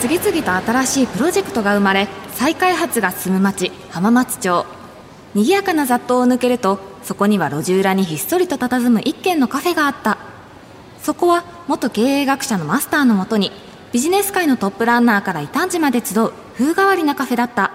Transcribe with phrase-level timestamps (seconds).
[0.00, 4.64] 次々と新しいプロジェクトが生まれ再開発が進む町浜松町。
[5.34, 10.18] 賑やかな雑踏を抜けるとそこには路地裏にひっそりと佇む一軒のカフェがあった。
[11.02, 13.52] そこは元経営学者のマスターのもとに
[13.92, 17.72] ビジネス界のトップランナーから異端児まで集う風変わりなカフェだった。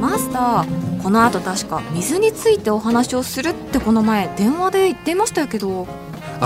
[0.00, 5.86] マスターこの後確か水についてお話をするってこの前電話で言ってましたけど。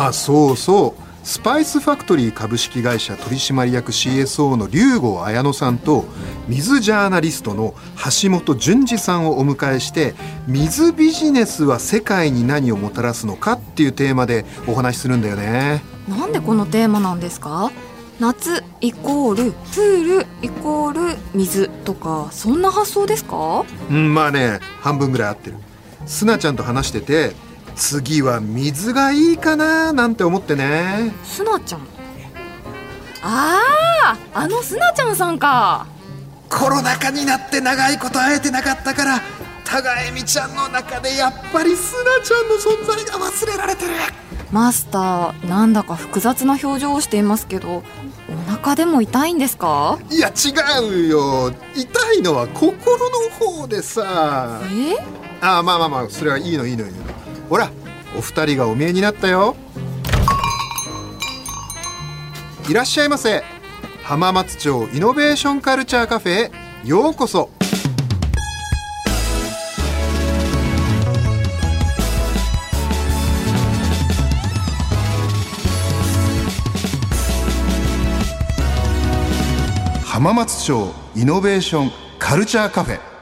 [0.06, 1.02] あそうそう。
[1.24, 6.06] スパイスファクトリー株式会社取締役 CSO の龍郷綾乃さんと
[6.46, 7.74] 水ジャーナリストの
[8.22, 10.14] 橋本淳二さんをお迎えして
[10.46, 15.82] 水ビジネスは世界に何をもたらすのかっていうテーマでお話しするんだよね。
[16.08, 17.70] なんでこのテーマなんですか？
[18.20, 23.66] 夏イコールプールイコール水とかそんな発想ですか？
[23.90, 25.56] うんまあね半分ぐらい合ってる。
[26.06, 27.32] すなちゃんと話してて
[27.78, 31.12] 次は水がいいかななんて思ってね。
[31.22, 31.80] すなちゃん。
[33.22, 33.62] あ
[34.02, 35.86] ああのすなちゃんさんか。
[36.50, 39.20] コロナ禍になって長いこと会えてなかったから
[39.64, 43.92] 互いみちゃんの中でやっぱりすなちゃんの存在が忘れられてる。
[44.50, 47.84] マスターなんだか複雑な表情をしていますけど
[48.28, 49.98] お腹でも痛いんですか？
[50.10, 50.52] いや違
[50.84, 51.52] うよ。
[51.76, 54.60] 痛いのは心の方でさ。
[54.72, 54.96] え？
[55.40, 57.17] あまあまあまあそれはいいのいいのいいの
[57.48, 57.70] ほら
[58.16, 59.56] お二人がお見えになったよ。
[62.68, 63.42] いらっしゃいませ。
[64.02, 66.52] 浜松町イノベーションカルチャーカフェへ
[66.84, 67.50] ようこそ。
[80.04, 83.17] 浜松町イノベーションカルチャーカフェ。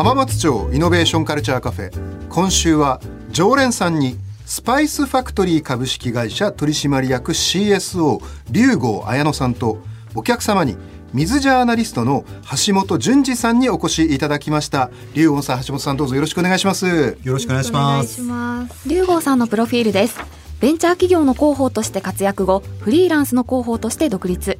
[0.00, 2.28] 浜松町イノベーションカルチャーカフェ。
[2.30, 3.02] 今週は
[3.32, 4.16] 常連さんに
[4.46, 9.76] スパイスファクトリー株式会社取締役 CSO 龍郷綾乃さんと
[10.14, 10.78] お客様に
[11.12, 12.24] 水ジャーナリストの
[12.66, 14.88] 橋本淳二さんにお越しいただきました。
[15.12, 16.86] 龍郷さん橋本さんどうぞよろしくお願いします。
[16.86, 18.88] よろしくお願いします。
[18.88, 20.18] 龍郷さんのプロフィールです。
[20.60, 24.58] ベンチャー企業の広報として活躍後フリーランスの広報として独立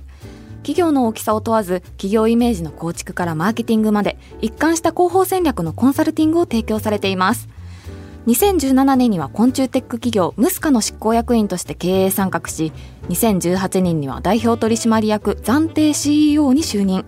[0.63, 7.49] 企業の大きさを問わず企業イメージの構築からマーケティングまで一貫した広報戦略のコンサルティングを提供されています。
[8.27, 12.71] 2017年には昆虫テック企業ムスカの執行役員として経営参画し
[13.09, 17.07] 2018年には代表取締役暫定 CEO に就任。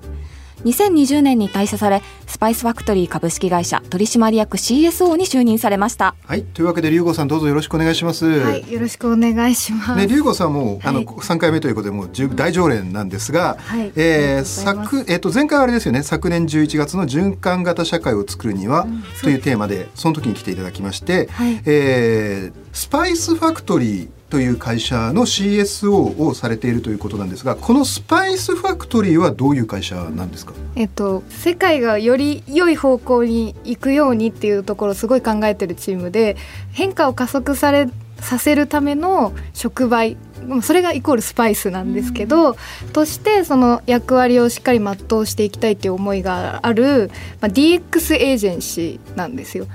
[0.65, 6.15] 2020年に退社されスパイスファクトリー株式会社取締役 CSO に就任されました。
[6.25, 8.27] はいというわけで龍吾さんどうぞよろしくお願いします。
[8.27, 9.97] はいよろしくお願いします。
[9.97, 36.39] ね龍吾さんも、はい、あの3回目ということでもう大常連なんですが、はい、えー、昨えっ、ー、と前回はあれですよね昨年11月の循環型社会を作るには、うん、というテーマでその時に来ていただきまして、はい、えー、スパイスファクトリーという会社の CSO をされているということなんですがこのスパイスファクトリーはどういう会社なんですか、えっと、世界がより良い方向に行くようにっていうところをすごい考えてるチームで
[36.73, 40.17] 変化を加速されさせるための触媒
[40.63, 42.55] それがイコールスパイスなんですけど、う
[42.87, 47.11] ん、としてその役割をしっかり全うしていきたいっていう思いがある、
[47.41, 49.67] まあ、DX エージェンシーなんですよ。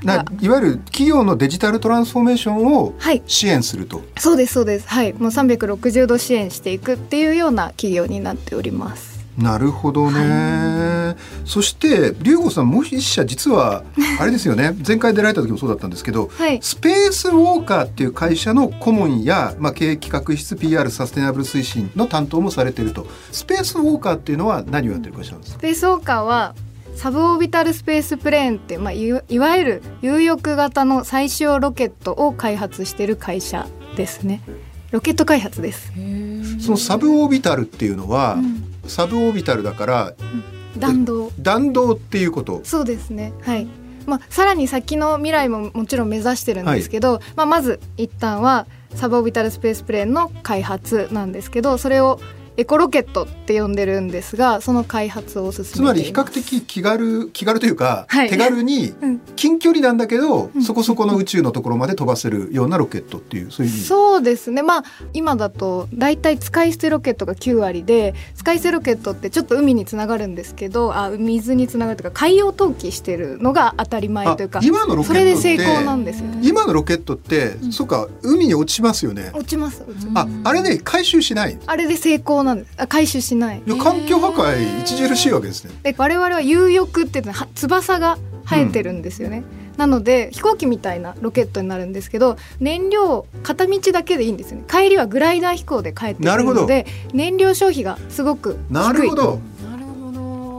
[0.41, 2.93] いわゆる企業のデジタルトランスフォーメーションを
[3.27, 4.87] 支援すると、はい、そうですそうです。
[4.87, 5.13] はい。
[5.13, 9.06] もう360度支援していくっていうような企業になっております。
[9.37, 13.83] なるほどね、はい、そして龍吾さんもう一社実は
[14.19, 14.75] あれですよね。
[14.85, 23.05] 前回出られた時もそうだったんですけど、はい、スペースウォーカーっていう会社の顧問や、まあ、経営企画室 PR サステナブル推進の担当もされていると。
[23.31, 25.59] スペースウォーカーっていうのは何をやってる会社なんですか？
[25.59, 26.55] スペースウォーカーは
[26.95, 34.41] サブオービタルスペースプレーンって、まあ、いわゆる有翼型の最小ロケットを開発している会社ですね。
[34.89, 35.91] ロケット開発です。
[36.59, 40.13] そのサブオービタルっていうのは、うんサブオービタルだから、
[40.75, 41.31] うん、弾道。
[41.39, 42.61] 弾道っていうこと？
[42.63, 43.33] そうですね。
[43.41, 43.67] はい。
[44.05, 52.21] まあ、さらに先の未来ももちろん目指してるんですけど、はい、まあ、まず一旦はサブオービタルスペースプレーンの開発なんですけどそれを
[52.57, 58.93] エコロケットって呼んでるんですがその開発を進めてつまり比較的気軽気軽というか、はい、手軽に
[59.35, 64.63] 近距離なんだけど、うん、そこそこの宇宙のところまで飛ばせるようなロケットっていうそういうそうですね。
[64.63, 64.83] まあ
[65.13, 79.31] 今だと大体使い捨てロケットが9割で使い捨てロケットってちょっと海につながるんですけどあ水につながるというか海洋投棄してるのが当たり前というか今のロケットそれで成功なんですよ、ね、今のロケットって、うん、そうか海に落ちますよね。
[79.35, 79.83] 落ちます
[80.15, 81.59] ああれね回収しない。
[81.65, 82.73] あれで成功なんです。
[82.77, 83.61] あ回収しない。
[83.79, 85.71] 環境破壊著しいわけですね。
[85.83, 88.17] で我々は有翼っていうのは翼が
[88.49, 94.63] 生えてるんですよね、うん、なので飛行機みたいなロケットになるんですけど燃料片道だけでいいんですよね。
[94.69, 98.73] 帰りはグライダー飛行で帰ってくるので燃料消費がすごく低い。
[98.73, 99.39] なるほど。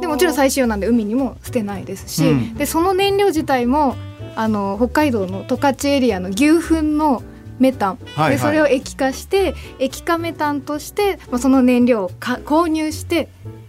[0.01, 3.97] でもちろん再使用なんで海にも捨てないですし、うん、でその燃料自体も
[4.37, 7.23] あの北海道の十勝エリアの牛糞の
[7.59, 13.29] メタン、はいはい、でそれを液化して液化メタンとして、まあ、その燃料を購入して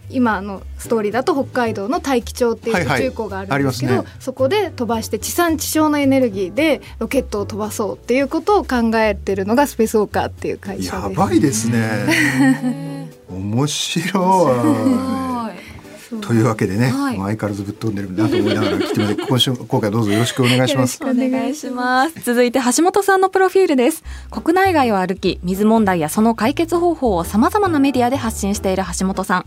[0.10, 11.10] 今のストーリーだと北海道の大樹町っていう宇宙港があるんですけど、はいはいね、そこで飛ばして地産地消のエネルギーでロケットを飛ばそうっていうことを考えてるのがスペースウォーカーっていう会社です。
[11.12, 13.10] やばいですね。
[13.30, 15.29] 面白い。
[16.22, 21.00] というわけでね、はい、相変わらずぶっ飛んでるなと思いながら聞いてもらって今週今回どうぞよろしくお願いします。
[21.04, 22.20] お願いします。
[22.22, 24.04] 続いて橋本さんのプロフィールです。
[24.32, 29.46] 国内外を歩き、水問題やその解決方法をさまざまなメディアで発信している橋本さん。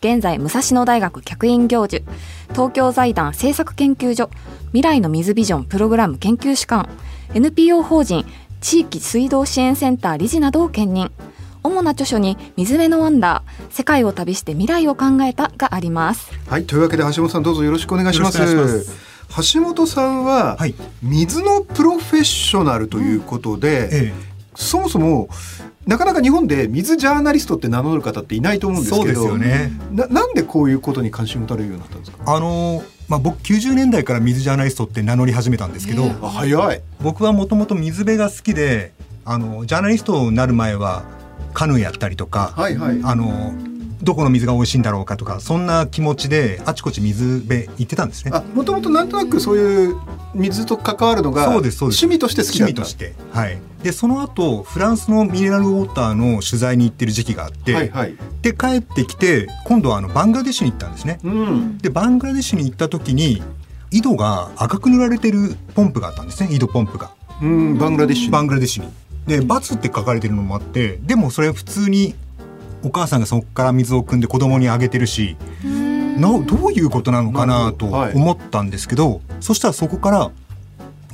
[0.00, 2.04] 現在武蔵野大学客員教授、
[2.52, 4.30] 東京財団政策研究所、
[4.68, 6.88] 未来の水ビジョンプログラム研究士官、
[7.34, 8.24] NPO 法人
[8.60, 11.10] 地域水道支援センター理事などを兼任。
[11.64, 16.30] 主な著書に水辺のワンダー世界を旅して未来を考えたがあります。
[16.46, 18.38] はいというわけで橋本さんどうぞよろしくお願いします。
[19.52, 20.56] 橋本さんは、
[21.02, 24.12] 水のプロフェッショナルということで、うんええ、
[24.54, 25.28] そもそも
[25.86, 32.18] なかなか日本で水ジャーナリストって名乗る方っていないと思うんですけど、ね、ななんでこういうことに関心を持たれるようになったんですか？
[32.26, 36.82] あのまあ、僕90年代から水ジャーナリストって名乗り始めたんですけど、早い。
[37.02, 38.92] 僕はもともと水辺が好きで
[39.24, 41.02] あのジャーナリストになる前は
[41.54, 43.54] カヌーやったりとか、はいはい、あの
[44.02, 48.32] どこの水が美味しいんだろうかとかそんな気持ちであちこち水辺行ってたんですね。
[48.54, 49.96] もともとなんとなくそういう
[50.34, 52.72] 水と関わるのが趣味として好きだった。
[52.72, 53.14] 趣味として。
[53.32, 53.58] はい。
[53.82, 61.20] でその後フランスのミネラルウォーターの取材に行ってる時期があって、はいはい、で帰ってきて今度はあのバングラデシュに行ったんですね。
[61.22, 63.42] うん、でバングラデシュに行った時に
[63.90, 66.48] 井戸が赤く塗られてるポンプがあったんですね。
[66.52, 67.12] 井戸ポンプが。
[67.42, 68.88] うんバングラデシュバングラデシュに。
[69.26, 72.14] で「罰」って書かれてるのもあってでもそれ普通に
[72.82, 80.30] お母さんがそこから水を汲んで子供にあげてるしなどういうことなのかなと思ったんですけど、はい、そしたらそこから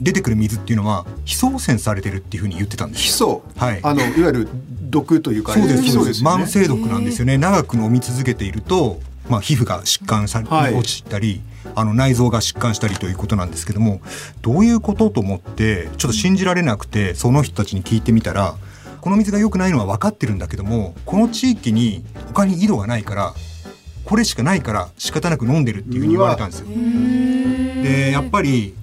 [0.00, 3.80] 出てくる水っていうのは非送染されてるっていうふうに言ってたんです非送はい。
[3.82, 4.48] あのいわゆる
[4.82, 7.38] 毒というかそうですそうです、ね、慢性毒なんですよね。
[7.38, 8.98] 長く飲み続けていると
[9.30, 11.40] まあ皮膚が疾患さ、はい、落ちたり
[11.74, 14.00] あの内臓が疾患したりということなんですけども
[14.42, 18.56] どういうことと思ってちょっと信じられなくてその人たちに聞いてみたら
[19.00, 23.34] この水が良くないのは分かってるんだけどもこの地域に他に井戸がないから
[24.04, 26.66] これしかないから仕方なく飲んでるっていうふうに言われたんですよ。
[27.82, 28.74] でやっぱり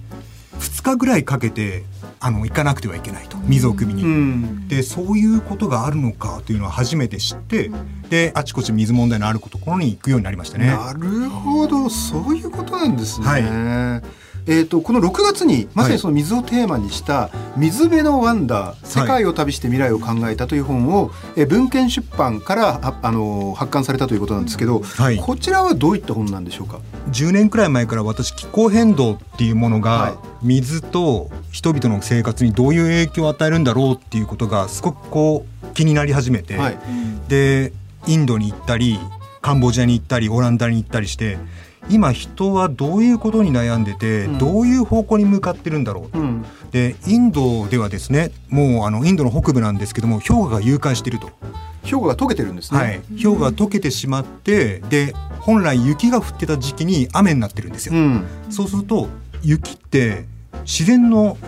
[0.58, 1.84] 2日ぐらいかけて
[2.20, 7.70] あの行かなくてはいけないと水を汲みに、うん、でそういうことがあるのかというのは初めて知って
[8.10, 10.66] であちこち水問題のあるところに行くようになりましたね。
[10.66, 13.26] なるほどそういうことなんですね。
[13.26, 26.80] はいえーと、この6月にまさにその水をテーマにした「水辺のワンダー世界を旅して未来を考えた」という本を、え文献出版からああの発刊されたということなんですけど、はい、こちらはどういった本なんでしょうか
[27.10, 36.78] ？10年くらい前から私気候変動っていうものが、水と人々の生活にどういう影響を与えるんだろうっていうことがすごくこう気になり始めて、はい、
[37.28, 37.72] で
[38.06, 38.98] インドに行ったり
[39.42, 41.38] カンボジアに行ったりオランダに行ったりして
[41.90, 51.30] 今人はどういうことに悩んでて、うん、どういう方向に向かってるんだろう、うん、でインドではですねもうあのインドの北部なんですけども氷河が融解していると。
[51.82, 59.08] 氷河が溶けてるんですね、はい、氷河が溶けてしまってで本来雪が降ってた時期に雨になってるんですよ、うん、そうすると
[59.42, 60.26] 雪って
[60.64, 61.38] 自然の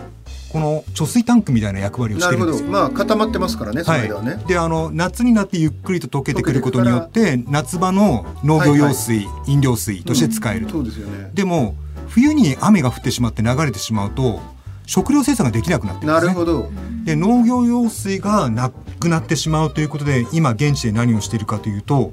[0.51, 2.69] この貯水タンクみたいな役割をしてるんですよ。
[2.69, 3.83] まあ固まってますからね。
[3.83, 4.43] その間ね。
[4.47, 10.73] であの夏になってゆっくりと溶けてくることによって夏場の農業用水、はいはい、飲料水として使えると。
[10.73, 11.31] そうですよね。
[11.33, 11.75] でも
[12.09, 14.41] 冬に雨が降ってしまって流れてしまうと
[14.85, 16.33] 食料生産ができなくなってるんですね。
[16.33, 16.69] なるほど。
[17.05, 22.11] で農業用水がなくなってしまうということで今現地で何をしているかというと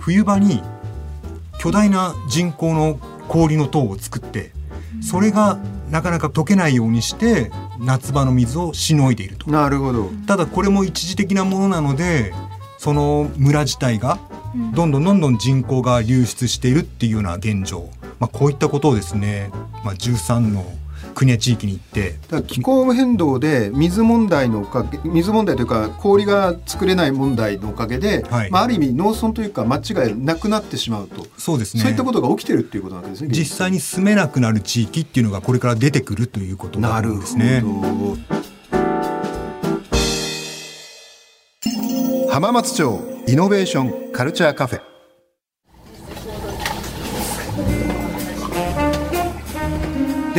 [0.00, 0.62] 冬場に
[1.60, 4.52] 巨大な人工の氷の塔を作って
[5.00, 5.58] それが
[5.90, 9.50] なかなか溶けないようにして夏場の水をしのいでいると。
[9.50, 10.10] なるほど。
[10.26, 12.32] ただこれも一時的なものなので
[12.78, 14.18] その村自体が
[14.74, 19.50] どんどんどんどん人口が流出しているっていうような現状、まあ、こういったことをですね、
[19.84, 20.64] まあ、13の
[21.18, 22.14] 国や地域に行って。
[22.46, 31.26] 気候変動で水問題のおかげ水問題というか氷が作れない問題のおかげで、はい、まあ、ある意味農村というか町がなくなってしまうと。
[31.36, 31.82] そうですね。
[31.82, 37.64] そういったことが起きてるっていうことなんですね実際に住めなくなる地域っていうのがこれから出てくるということなんですね。
[42.30, 44.97] 浜松町イノベーションカルチャーカフェ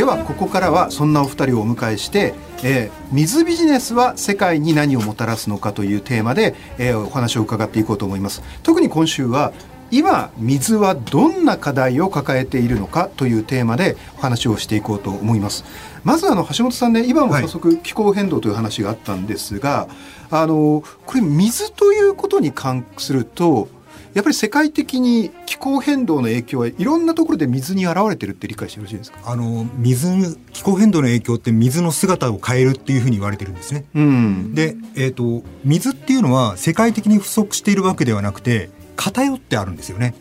[0.09, 8.41] はここからはそんなお二人をお迎えして、えー、水ビジネスは世界に何をもたらすのかというテーマで、えー、お話を伺っていこうと思います。
[8.63, 9.53] 特に今週は
[9.91, 15.63] 今水はどんな課題を抱えているのかというテーマでお話をしていこうと思います。
[16.03, 23.67] まずあの橋本さんね今も早速気候変動という話があったんですが、はい、あのこれ水ということに関すると
[24.13, 29.19] やっぱり世界的に気候変動の影響はいろんなところで水に現れてるって理解してよろしいですか？
[29.25, 33.85] あの水気候変動の影響って水の姿を変えるっていうふうに言われてるんですね。
[33.93, 40.15] うん、で、えーと水っていうのは世界的に不足しているわけではなくて偏ってあるんですよね。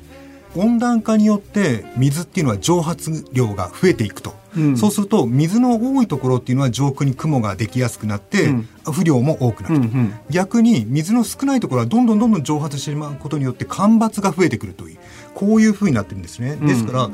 [0.57, 14.99] 温暖化によって水っていうのは蒸発量が増えていくと、うん、そうすると水の多いところっていうのは上空に雲ができやすくなって、うん、雨量も多くなると、うんうん、逆に水の少ないところはどんどんどんどん蒸発してしまうことによって干ばつが増えてくるという
[15.35, 16.57] こういうふうになってるんですね。
[16.57, 17.11] ですから、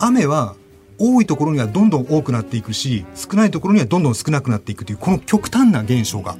[0.00, 0.56] 雨は
[0.98, 6.36] 多いところにはどんどん多くなっていくし少ないところにはどんどん少なくなっていくというこの極端な現象が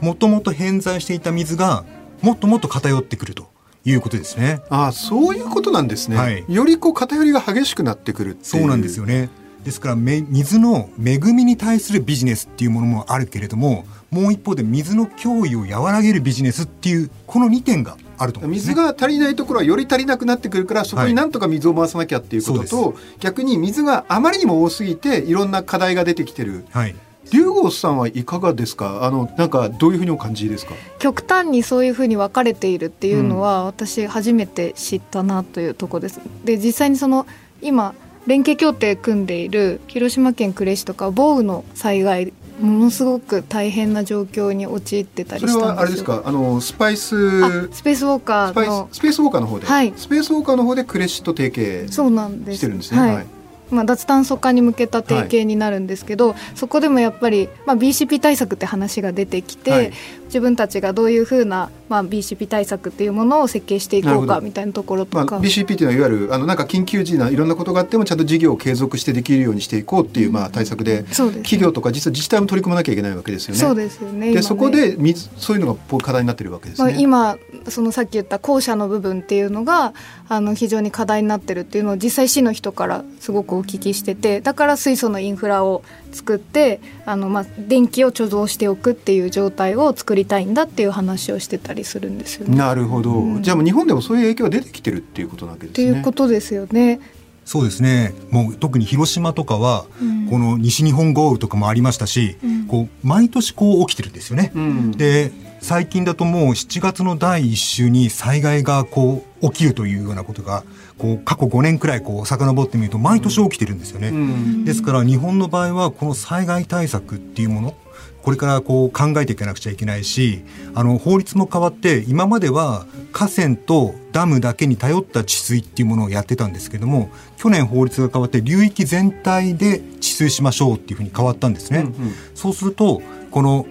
[0.00, 1.84] もともと偏在していた水が
[2.22, 3.49] もっともっと偏ってくると。
[3.84, 4.62] いうことですね。
[4.68, 6.16] ああ、そういうことなんですね。
[6.16, 9.30] はい、よりこう偏りが激しくなってくるそうなんですよね。
[9.64, 26.64] ですから水の恵みに対するビジネスっていうものもあるけれども、もう一方で水の脅威を和らげるビジネスっていうこの2点があると、ね、水が足りないところはより足りなくなってくるからそこになんとか水を回さなきゃっていうことと、はい、逆に水があまりにも多すぎていろんな課題が出てきてる。
[26.70, 26.94] はい
[27.32, 29.04] 龍郷さんはいかがですか？
[29.04, 30.74] あのなんかどういうふうにお感じですか？
[30.98, 36.20] 極端にそういうふうに分かれているっていうのは、うん、私初めて知ったなというところです。
[36.44, 37.26] で実際にその
[37.62, 37.94] 今
[38.26, 46.22] 連携協定組んでいる広島県呉市とか豪雨の災害ものすごく大変な状況に陥ってたりしたそれはあれですか？
[46.26, 53.00] あのスパイススペースウォーカーのスペースウォーカーの方で、はい、スペースウォーカーの方で呉市と提携してるんですね。
[53.00, 53.26] はい、はい
[53.70, 59.92] まあ、脱炭素化に向けた提携になるんですけど、はい、そこでもやっぱり、まあ、BCP 対策って話が出てきて、はい、
[60.26, 73.60] 自分たちがどういうふうな、まあ、BCP 対策っていうものを設計していこうかみたいなところとか、まあ、BCP っていうのはいわゆるあのなんか緊急時ないろんなことがあってもちゃんと事業を継続してできるようにしていこうっていう、まあ、対策で、そうです、企業とか実は自治体も取り組まなきゃいけないわけですよね。
[73.60, 74.32] そうですよね。
[74.32, 74.96] でそこで
[75.36, 76.92] そういうのが課題になってるわけですね。
[76.92, 79.92] まあ、今そのさっき言った後者の部分っていうのが
[80.28, 85.82] あの非常に課題になってるっていうのを実際市の人からすごくお聞きしててだから水素のインフラを
[86.12, 92.56] 作ってあの、まあ、電気を貯蔵しておくっていう状態を作りたいんだっていう話をしてたりするんですよね。
[92.56, 95.90] なるほど、うん、じゃあもう日本でもそういう影響が出てきてるっていうことなわけですね。
[95.90, 97.00] っていうことですよね。
[97.44, 104.52] そうですねもう特に広島とかは、うん、この西日本豪雨とかもありましたし、うん、こう毎年こう起きてるんですよね。
[104.96, 110.64] で最近だともう7月の第1週に災害がこう起きるというようなことが
[110.98, 114.64] こう過去5年くらいこう遡ってみると毎年起きてるんですよね。
[114.64, 117.74] ですから日本の場合はこの災害対策っていうもの
[118.22, 120.42] これからこう考えていかなくちゃいけないし
[120.74, 131.80] あの法律も変わって今までは河川とダムだけに頼った治水っていうものをやってたんですけども去年法律が変わって流域全体で治水しましょうっていうふうに変わったんですね。
[131.80, 133.00] うんうん、そうすると
[133.30, 133.66] この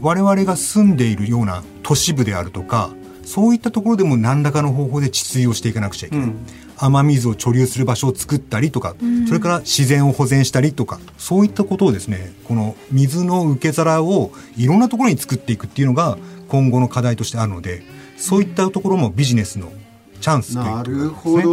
[0.00, 2.90] 我々が住んでいるような都市部であるとか
[3.24, 17.82] そういったところでも何らかの方法で治水をしていかなくちゃいけない、うん、雨水を貯留する場所を作ったりとか、うん、それから自然を保全したりとかそういったことをですねこの水の受け皿をいろんなところに作っていくっていうのが今後の課題としてあるので
[18.16, 19.72] そういったところもビジネスの
[20.20, 21.52] チャンスというところですね。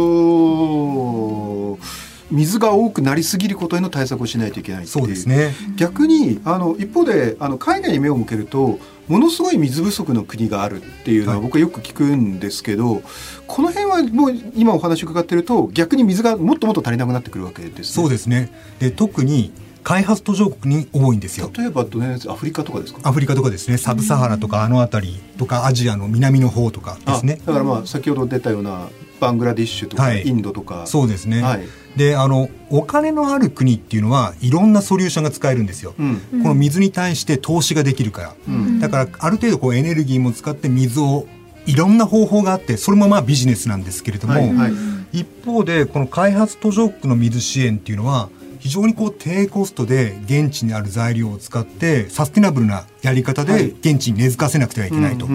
[1.76, 5.54] ほど水が多くなりすぎることへの対策をしないといけないそうですね。
[5.76, 8.78] 逆にあの一方であの海外に目を向けると
[9.08, 13.02] ものすごい水不足の国があるっていうのは僕はよく聞くんですけど、はい、
[13.46, 17.84] この辺はもう今お話伺ってると逆に水がもっともっと足りなくなってくるわけですね。
[17.84, 18.50] そうですね。
[18.78, 19.52] で特に
[19.82, 21.50] 開発途上国に多いんですよ。
[21.54, 23.00] 例えばどのアフリカとかですか？
[23.04, 23.76] アフリカとかですね。
[23.76, 27.38] サブサハラとかあの辺りとかアジアの南の方とかですね。
[27.44, 28.88] だからまあ先ほど出たような
[29.20, 30.86] バングラディッシュとか、はい、インドとか。
[30.86, 41.26] そうですね、はい、であのお金のある国っていうのはいろんなソリューションが使えるんですよ、うん、この水に対して投資ができるから、うん、だからある程度こうエネルギーも使って水を
[41.66, 55.26] いろんな方法があってそれもまあビジネスなんですけれども、はいはい、一方でこの開発途上国の水支援っていうのは非常にこう低コストで現地にある材料を使ってサスティナブルなやり方で現地に根付かせなくてはいけないと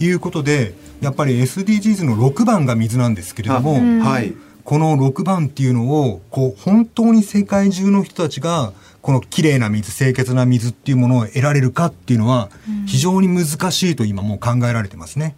[0.00, 12.48] いうことで、やっぱり SDGs の6番が水なんですけれども、はい、この6番っていうのをこう本当に世界中の人たちがこの綺麗な水清潔な水っていうものを得られるかっていうのは
[12.86, 15.36] 非常に難しいと今もう考えられてますね。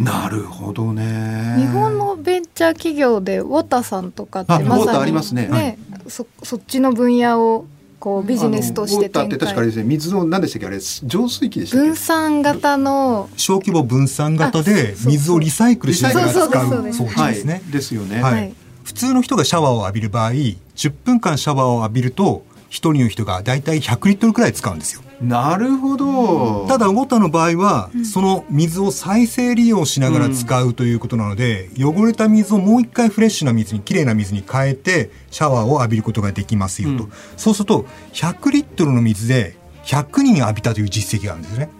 [0.00, 1.56] なるほどね。
[1.58, 7.66] 日本のベンチャー企業でウォタさんとかってまさにありますね、ね、そそっちの分野を
[7.98, 9.26] こうビジネスとして展開。
[9.26, 17.62] って確かですね水の何でしたっけあれ浄水器でした分散型の小規模分散型で水をリサイクルしながら使う装置ですね。
[17.70, 18.22] ですよね。
[18.22, 18.54] はい。
[18.84, 25.02] 普通の人がシャワーを浴びる場合、10分間シャワーを浴びると一人の人がだいたい100リットルくらい使うんですよ。
[25.20, 26.66] なるほど。
[26.68, 37.04] ただ、ウォタの場合は、うん、その水を再生利用しながら使うということなので、うん、汚れた水をもう一回フレッシュな水に、きれいな水に変えて、シャワーを浴びることができますよと。
[37.04, 41.70] うん、そうすると、100リットルの水で100人浴びたという実績があるんですね。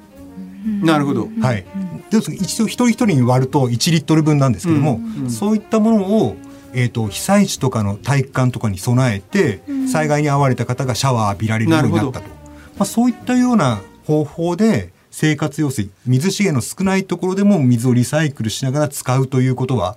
[0.83, 1.29] なるほど。
[1.41, 1.65] はい。
[2.11, 6.37] で一度一人一人に割ると1リットル分なんですけども、そういったものを
[6.79, 12.36] えーと、被災地とかの体育館とかに備えて、災害に遭われた方がシャワー浴びられるようになったと。
[12.79, 19.97] まあ、そういったような方法で生活用水水資源の少ないところでも水をリサイクルしながら使うということは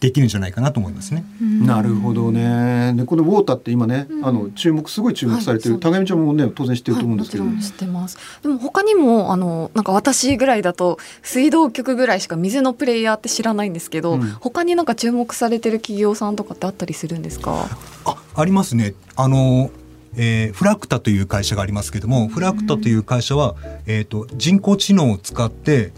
[0.00, 1.22] できるんじゃないかなと思いますね。
[1.42, 2.94] うん、なるほどね。
[2.96, 7.44] でこのウォーターって今ね、うん、あの注目すごい注目されてる、はい、高見ちゃんもね当然知ってると思うんですけど。
[7.44, 8.16] はい、知ってます。
[8.42, 17.66] でも他にもあのなんか私ぐらいだと水道局ぐらいしか水のプレイヤーって知らないんですけど、うん、他になんか注目されてる企業さんとかってあったりするんですか？
[18.06, 18.94] あありますね。
[19.14, 19.70] あの
[20.16, 23.54] えー、フラクタという会社がありますけども、フラクタという会社は、
[23.86, 25.92] えーと、人工知能を使って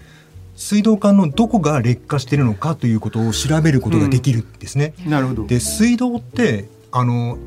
[0.56, 4.92] 水道管のどこが劣化しているのかということを調べることができるんですね。
[5.04, 7.38] うん、なるほどで水道ってあの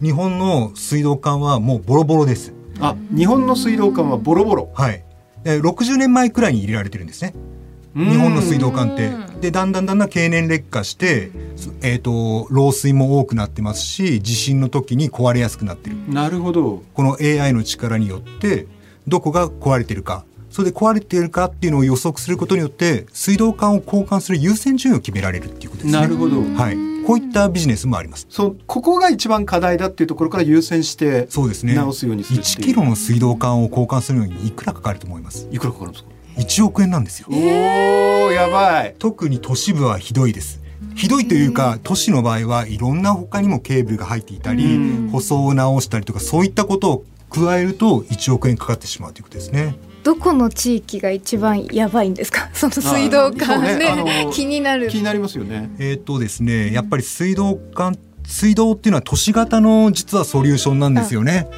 [0.00, 2.52] 日本の水道管はもうボロボロです。
[2.80, 4.70] あ日本の水道管はボロボロ。
[4.74, 5.02] はい。
[5.44, 7.34] 60年前くらいに入れられてるんですね。
[7.94, 9.10] 日本の水道管って。
[9.42, 11.30] でだんだんだんだん経年劣化して、
[11.82, 15.96] えーと、漏水も多くなってますし地震の時に壊れやすくなってる。
[16.08, 18.66] なるほどこの AI の力によって
[19.08, 26.00] どこが壊れてるかそれで壊れているかっていうのを予測することによって水道管を交換する優先順位を決められるっていうことですね。
[26.00, 26.40] なるほど。
[26.40, 26.76] はい。
[27.04, 28.28] こういったビジネスもあります。
[28.30, 31.74] そう、ここが一番課題だっていうところから優先してそうですね。
[31.74, 35.48] 直すようにする1キロの水道管を交換するのにいくらかかると思います？
[35.50, 36.11] いくらかかるんですか？
[36.36, 37.28] 1億円なんですよ。
[37.30, 38.94] おお、やばい。
[38.98, 40.60] 特に都市部はひどいです。
[40.94, 44.78] ひどいというか都市の場合はいろんな他にもケーブルが入っていたり
[45.10, 49.74] 舗装を直したりとかそういったことを加えると1億円かかってしまうということですね。
[50.02, 52.50] どこの地域が一番やばいんですか？
[52.52, 54.88] その水道管で、ね、 気になる。
[54.88, 55.70] 気になりますよね。
[55.78, 61.48] えっ、とですねやっぱり水道管水道っていうのは都市型の実はソリューションなんですよね。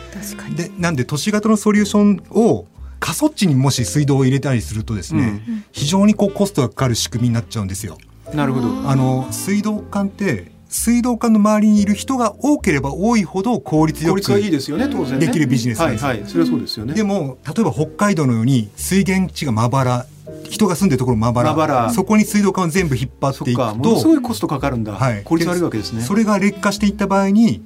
[0.57, 2.67] でなんで都市型のソリューションを
[3.05, 7.99] 過疎地にもし水道を入れたりするとですね、うん、非常にこうコストがかかる仕組みになっちゃうんですよ。
[8.33, 8.89] なるほど。
[8.89, 16.95] あの水道管って水道管の周りにいる人が多ければ多いほど効率よくいいですよね当然できるビジネスなんです、はいはい、それはそうですよね。
[16.95, 20.07] でも例えば北海道のように水源地がまばら
[20.49, 21.91] 人が住んでるところまばらまばら。
[21.91, 26.01] そこに水道管を全部引っ張っていくとすごいコストかかるんだ、はい、効率悪いわけですね。
[26.01, 27.63] それが劣化していった場合に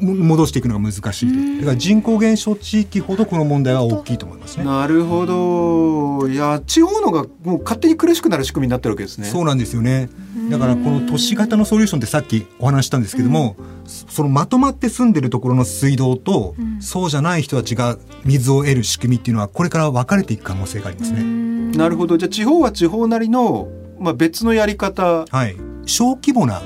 [0.00, 1.60] 戻していくのが難しいと。
[1.60, 4.64] だから人口減少地域ほどこの問題は大きいと思いますね。
[4.64, 6.28] なるほど。
[6.28, 9.26] いや地方のがもう勝手に苦しくなる仕組みになってるわけですね。
[9.26, 10.08] そうなんですよね。
[10.50, 13.56] だからこの都市型のソリューションってさっきお話したんですけども、
[13.86, 21.22] そのまとまって住んでるところの水道と、そうじゃない人たちが水を得る仕組みっていうのはこれから分かれていく可能性がありますね。
[21.76, 22.16] なるほど。
[22.16, 25.24] じゃあ地方は地方なりの、まあ、別のやり方。
[25.28, 25.56] はい。
[25.86, 26.62] 小規模な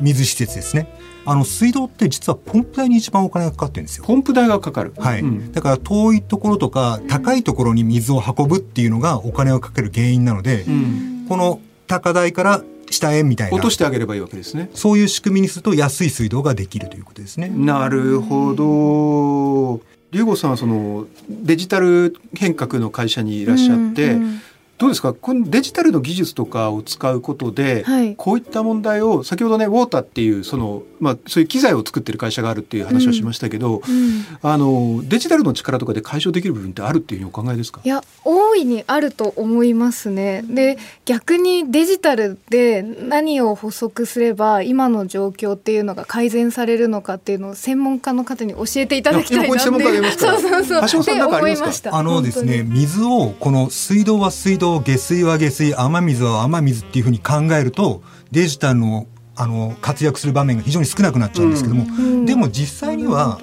[0.00, 0.88] 水施設ですね
[1.26, 4.04] あの水道って実はポンプ代に一番お金がかかってるんですよ。
[4.04, 4.92] ポンプ代がかかる。
[4.98, 5.20] はい。
[5.20, 13.56] うん、だから遠いところとか高いところに水を運ぶっていうのがお金をかける原因なので、うん、この高台から下へみたいな。
[13.56, 14.70] 落としてあげればいいわけですね。
[14.74, 17.48] そういう仕組みにすると安い水道ができるということですね。
[17.48, 19.80] なるほど。
[20.10, 24.40] 龍吾さんはそのデジタル変革の会社にいらっしゃって、うんうん
[24.76, 25.14] どうですか？
[25.14, 33.94] このデジタルの技術とかを使うことで、はい、こういった問題を先ほどねウォーターっていうその、まあ、そういう機材を作ってる会社があるっていう話をしましたけど、うん。
[33.94, 37.80] うん、あのデジタルの力とかで解消できる部分ってあるっていうふうにお考えですか？
[37.84, 40.42] いや大いにあると思いますね。
[40.42, 49.60] で逆にデジタルで何を補足すれば今の状況っていうのが改善されるのかっていうのを専門家の方に教えていただきたいなって。
[49.60, 50.82] そうそうそう。
[50.88, 51.94] 橋本さん思いました。
[51.94, 63.40] あのですね水をこの水道は水道道下水は下水雨水は雨水っていうふうに考えるとデジタルのあの活躍する場面が非常に少なくなっちゃうんですけども、うん、でも実際には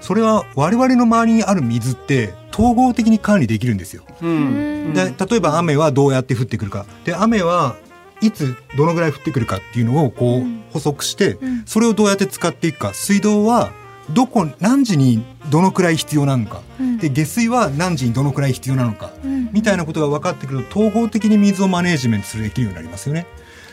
[0.00, 4.02] それは我々の周りにある水って統合的に管理できるんですよ。
[4.20, 6.86] うん、で例えば雨はどうやって降ってくるか。
[7.04, 7.76] で雨は
[8.20, 12.92] いつどのぐらい降ってくるかっていうのをこう補足して、それをどうやって使っていくか。
[12.92, 13.70] 水道は
[14.10, 23.26] どこ何時にどのくらい必要なのか、うん、で下水は何時にどのくらい必要なのか、うん、みたいなことが分かってくると統合的に水をマネージメントするできるようになりますよね。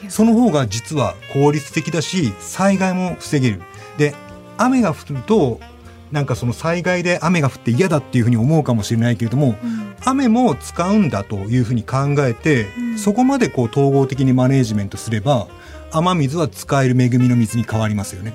[0.09, 3.61] その方が実は効率的だし災害も防げる。
[3.97, 4.13] で
[4.57, 5.59] 雨が降ると
[6.11, 15.47] なんかその災害で雨が降って嫌だっていうふうに思うかもしれないけれども、うん、雨も使うんだというふうに考えて、うん、そこまでこう統合的にマネージメントすれば
[15.91, 18.33] 雨水は使える恵みの水に変わりますよね。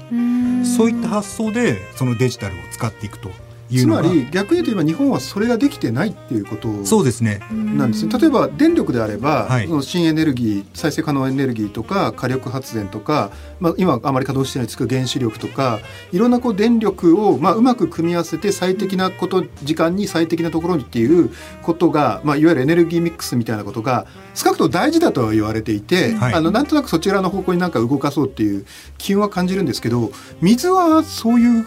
[0.64, 3.31] そういった発想でそのデジタルを使っていくと。
[3.78, 7.40] つまり逆に言うと今日本はそれができてないっていうことそうですね。
[7.50, 8.18] なんですね。
[8.18, 13.30] 例えば電力であれば、はい、その新エネルギー再生可能エネルギーとか火力発電とか、
[13.61, 15.80] まあ、今あまり稼働してないですけど原子力とか
[16.12, 21.30] いろんなこう電力を、まあ、うまく組み合わせて最適なこと時間に最適なところにっていう
[21.62, 28.66] ことが、まあ、いわゆるエネルギーミックスみたいなことが少なくとも大事だとは言われていて、はい、あのなんとなくそちらの方向になんか動かそうっていう
[28.98, 31.66] 機運は感じるんですけど水はそういう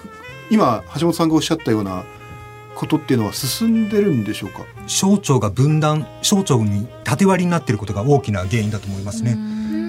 [0.49, 2.03] 今橋本さんがおっしゃったような
[2.75, 4.65] ことっていうのは進んでるんでしょうか？
[4.87, 9.37] 省庁が分断省庁に縦割りになっていることが大きな原因だと思いますね。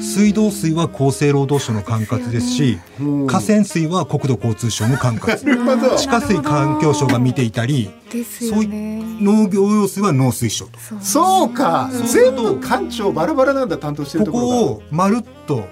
[0.01, 2.79] 水道水は厚生労働省の管轄ですし
[3.27, 5.97] 河川水は国土交通省の管轄。
[5.97, 10.79] 地下水環境省が見ていたりそういう農業用水は農水省と。
[11.01, 11.89] そうか。
[12.05, 15.65] 全部官庁バラバラなんだ担当してるところここをまるっと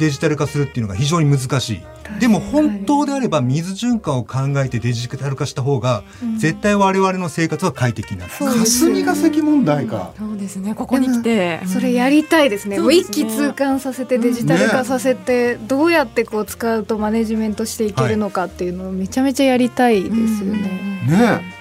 [0.00, 1.80] デジタル化するっていうのが非常に難しい
[2.18, 6.02] でも本当であれば水循環を考えてデジタル化した方が
[6.38, 10.12] 絶対我々の生活は快適になる、うん、霞が関問題か。
[10.18, 10.74] そうですね。
[10.74, 11.60] ここに来て。
[11.66, 20.12] それやりたいですね、うん、もう一気通貫させてデジタル化させて、どうやってこう使うとマネジメントしていけるのかっていうのをめちゃめちゃやりたいです
[20.44, 21.60] よね、ね。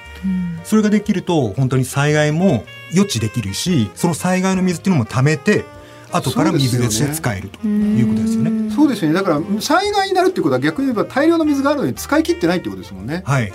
[0.63, 5.65] それができると本当に災害も予知できるしその災害の水っていうのも貯めて
[6.12, 8.72] 後から水として使えるということですよね。
[8.72, 9.15] そうですよね。
[9.15, 13.24] だから災害になるっていうことは逆に言えば大量の水があるのに使い切ってないってことですもんね。
[13.26, 13.52] はい。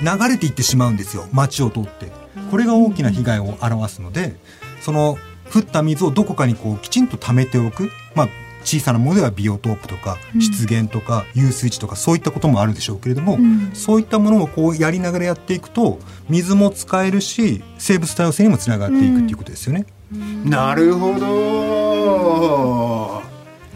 [0.00, 1.26] 流れていってしまうんですよ。
[1.32, 2.12] 町を通って。
[2.50, 4.36] これが大きな被害を表すので、
[4.80, 5.18] その
[5.52, 7.90] 降った水をどこかにこうきちんと溜めておく。
[8.14, 8.28] まあ
[8.66, 19.86] 小さなものではビオトープとか湿原とか遊水地とかそういったこともあるでしょうけれども、うん、そういったものをこうやりながらやっていくと水も使えるし生物多様性にもつながっていくっていうことですよね。
[20.12, 23.22] なるほど。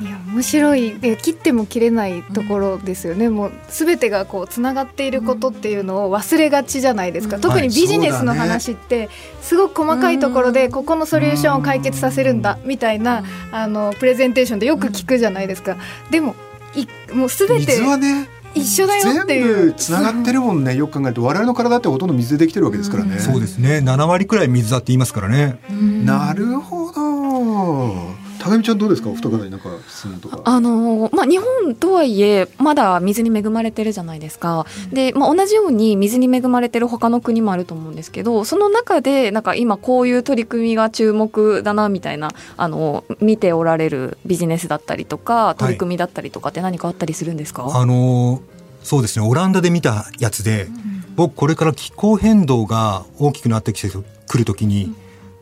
[0.01, 0.99] いや面白い。
[0.99, 9.11] で切っても切れないところですよね、うん、もう全てがこうつながっていることっていうのを忘れがちじゃないですか、うん、特にビジネスの話って
[9.43, 15.77] すごく細かいところでここのソリューションを解決させるんだみたいなあのプレゼンテーションでよく聞くじゃないですか。
[16.11, 16.37] でも
[16.75, 19.73] いもう全て水はね一緒だよっていう。
[19.75, 23.79] つながってるもんねよく考えると我々の体ってほとんど水でできてるわけですからね、そうですね。
[23.79, 25.59] 7割くらい水だって言いますからね。
[26.05, 29.11] なるほど高見ちゃんどうですか？
[29.11, 30.41] お二方になんか質問とか。
[30.45, 48.43] あのまあ日本とはいえまだ水に恵まれてるじゃないですか、うん、で、まあ、同じように水に恵まれてる他の国もあると思うんですけどその中でなんか今こういう取り組みが注目だなみたいなあの見ておられるビジネスだったりとか取り組みだったりとかって何かあったりするんですか、はい、あの
[48.83, 49.27] そうですね。
[49.29, 54.95] オランダで見たやつで、うん、僕これから気候変動が大きくなってきてくるときに、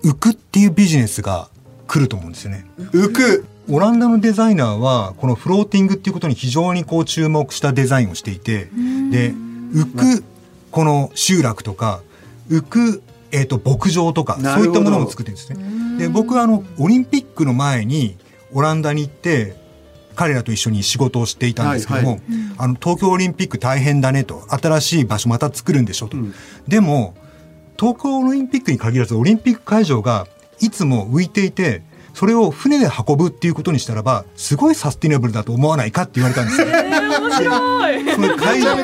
[0.03, 1.49] 浮くっていうビジネスが
[1.89, 2.67] 来ると思うんですよね。
[2.93, 3.45] 浮く。
[3.71, 8.69] オランダのデザイナーはこのフローティングっていうことに非常にこう注目したデザインをしていて
[9.11, 9.33] で
[9.73, 10.25] 浮く
[10.71, 12.01] この集落とか
[12.49, 15.99] 浮く、えー、と牧場とかそういったものを作ってるんですね。
[15.99, 18.17] で僕はあのオリンピックの前に
[18.53, 19.55] オランダに行って
[20.15, 22.23] 彼らと一緒に仕事をしていたんですけども、はいはい、
[22.59, 26.35] あの東京オリンピック大変だねと新しい場所また作るんでしょと、うん、
[26.67, 27.15] でも
[27.79, 30.27] 東京オリンピックに限らずオリンピック会場が
[30.61, 31.83] いつも浮いていて
[32.15, 36.67] それを船で運ぶっていうことにしたらばすごいサスティナブルだと思わないかって言われたんですよ。
[36.67, 38.15] えー、面白い。
[38.15, 38.77] その会場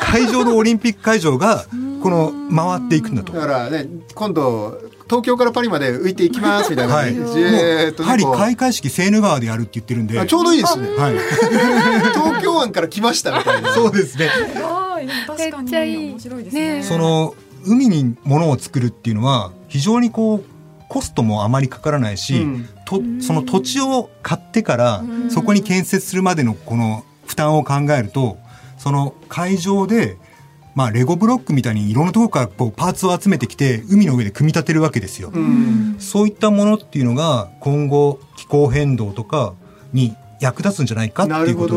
[0.00, 1.66] 会場のオリンピック会場が
[2.02, 3.32] この回っていくんだと。
[3.32, 10.26] だからね今度東京からパリまで浮いていきますみたいな、はい、もうパリ開会式セーヌ川でやるって言ってるんで。
[10.26, 11.14] ちょうどいいですね、はい、
[12.12, 13.72] 東京湾から来ましたみたいな。
[13.72, 14.30] そうですね。
[15.28, 16.82] 確かに面白いですね。
[16.82, 17.34] その
[17.66, 20.53] 海に物を作るっていうのは非常にこう
[20.94, 28.38] コストもあまりかからないし、うん、とその土地を買ってからそこに建設するまでのこの負担を考えると
[28.78, 30.16] その会場で
[30.76, 39.54] まあ、レゴブロックみたいにいろんなところからこうパーツを集めてきて海の上で組み立てるわけですよ、うん、そういったものっていうのが今後気候変動とか
[39.92, 41.74] に役立つんじゃないかっていうこと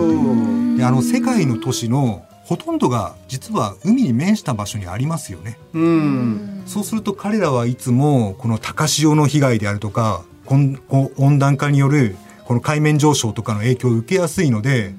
[0.77, 5.59] であの世界の都市のほとんどが実は海に面した場所にありますよね。
[5.73, 14.95] うん、そうすると彼らはいつもこの高潮の被害であるとか温暖化によるこの海面上昇とかの影響を受けやすいので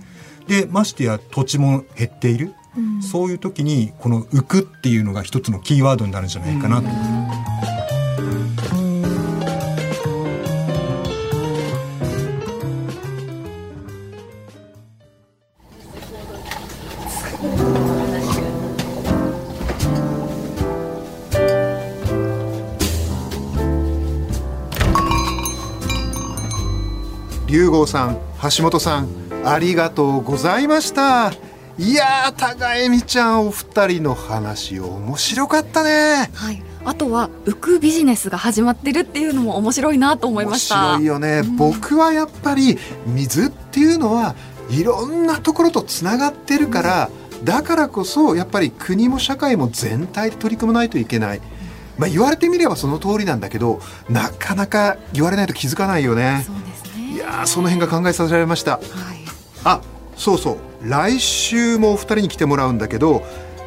[0.46, 2.52] でましてや土地も減っている。
[2.76, 6.88] うん、そういう時にこの浮くっていうのが一つのキーワードになるんじゃないかなと。
[27.78, 28.18] 郷さん
[28.56, 29.08] 橋本さん
[29.44, 31.32] ありがとうございました。
[31.78, 36.28] いや高恵美ちゃんお二人の話面白かったね。
[36.34, 36.60] はい。
[36.84, 40.74] あとは浮くビジネスが始まってるっていうのも面白いなと思いました。
[40.74, 44.34] 面白いよね、うん、僕はやっぱり水っていうのは
[44.70, 51.40] いろんなところとつながってるから、うん、だからこそやっぱり国も社会も全体で取り組まないといけない、
[51.96, 56.42] まあ、言われてみればその通りなんだけどなかなか言われないと気づかないよね。
[56.44, 56.57] そう
[57.40, 58.72] やその辺が考えさせられました。
[58.72, 58.82] はい、
[59.64, 59.80] あ
[60.16, 60.58] そうそう。
[60.82, 63.24] 来週もお二人に来てもらうんだけど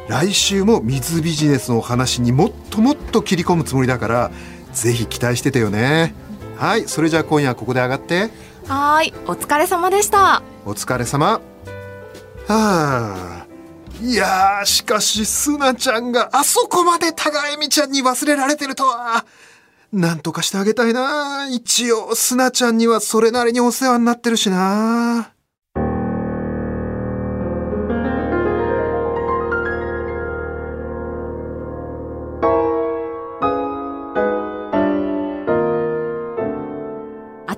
[0.08, 4.30] 来週も水ビジネスの話にもっともっと切り込むつもりだから
[4.72, 6.14] ぜひ期待しててよね。
[6.56, 8.30] はいそれじゃあ今夜ここで上がって。
[8.66, 10.42] はいお疲れ様でした。
[10.64, 11.26] お疲れ様。
[11.28, 11.40] は
[12.48, 13.46] あ。
[14.00, 19.24] いやしかしすなちゃんがあそこまで高恵美ちゃんに忘れられてるとは
[19.92, 25.32] なんとかしてあげたいな一応すなちゃんにはそれなりにお世話になってるしな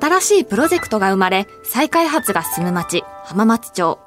[0.04, 4.03] 新しいプロジェクトが生まれ、再開発が進む町、浜松町。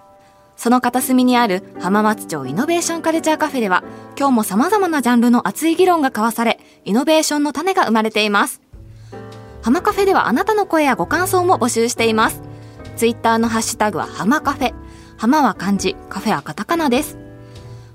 [0.57, 3.83] その片隅にある浜松町イノベーションカルチャーカフェでは、
[4.17, 8.61] 今日も様々なジャンルの熱い議論が交わされ、イノベーションの種が生まれています。
[9.61, 12.41] 浜カフェではあなたの声やご感想も募集しています。
[12.95, 14.73] ツイッターのハッシュタグは浜カフェ。
[15.17, 17.17] 浜は漢字、カフェはカタカナです。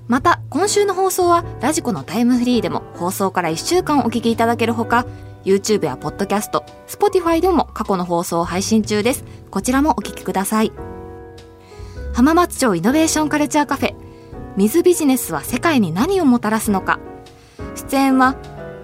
[0.07, 5.05] また、今週の放送はラジコのタイムフリーでも放送から1週間お聞きいただけるほか、
[5.43, 9.25] YouTube や Podcast、Spotify でも過去の放送を配信中です。
[9.51, 10.92] こちらもお聞きください。
[12.13, 13.95] 浜松町イノベーションカルチャーカフェ、
[14.55, 16.99] 水ビジネスは世界に何をもたらすのか。
[17.75, 18.35] 出演は、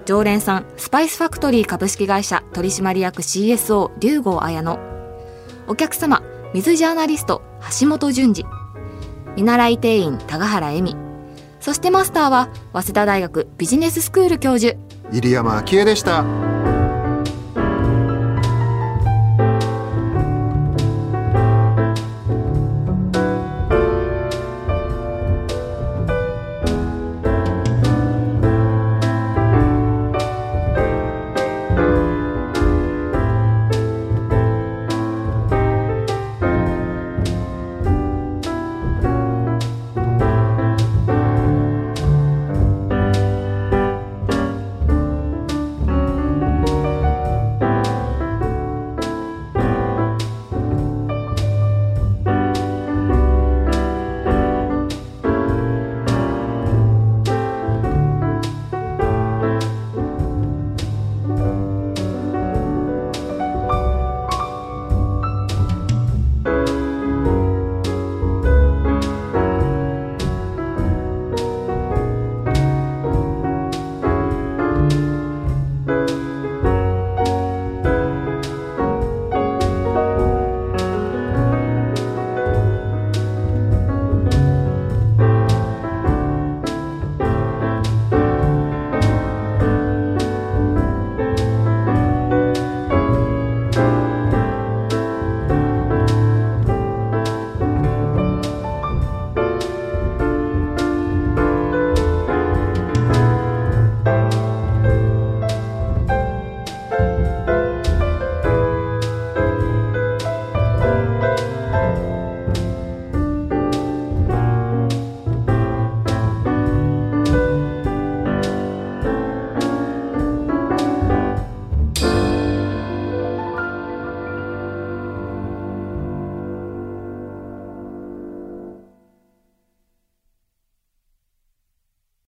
[0.04, 4.78] 常連さん、スパイスファクトリー株式会社取締役 CSO 龍郷綾乃。
[5.68, 7.42] お客様、水ジャーナリスト
[7.80, 8.44] 橋本淳二。
[9.36, 10.96] 見習い店員高原恵美。
[11.60, 14.76] そしてマスターは、早稲田大学ビジネススクール教授、
[15.12, 16.24] 入山昭恵でした。